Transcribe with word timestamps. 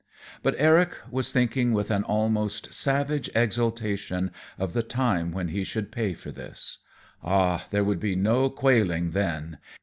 But 0.41 0.55
Eric 0.57 0.97
was 1.11 1.31
thinking 1.31 1.73
with 1.73 1.91
an 1.91 2.01
almost 2.03 2.73
savage 2.73 3.29
exultation 3.35 4.31
of 4.57 4.73
the 4.73 4.81
time 4.81 5.31
when 5.31 5.49
he 5.49 5.63
should 5.63 5.91
pay 5.91 6.15
for 6.15 6.31
this. 6.31 6.79
Ah, 7.23 7.67
there 7.69 7.83
would 7.83 7.99
be 7.99 8.15
no 8.15 8.49
quailing 8.49 9.11
then! 9.11 9.59